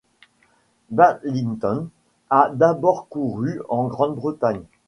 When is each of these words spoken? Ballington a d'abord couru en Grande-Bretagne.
Ballington 0.89 1.89
a 2.31 2.49
d'abord 2.55 3.07
couru 3.07 3.61
en 3.69 3.85
Grande-Bretagne. 3.85 4.63